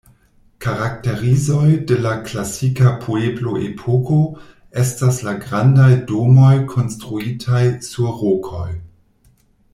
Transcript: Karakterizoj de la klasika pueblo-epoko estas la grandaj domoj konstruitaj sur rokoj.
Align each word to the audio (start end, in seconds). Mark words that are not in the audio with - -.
Karakterizoj 0.65 1.67
de 1.91 1.97
la 2.05 2.13
klasika 2.29 2.93
pueblo-epoko 3.03 4.17
estas 4.85 5.21
la 5.29 5.35
grandaj 5.45 5.91
domoj 6.13 6.51
konstruitaj 6.75 7.63
sur 7.91 8.13
rokoj. 8.25 8.67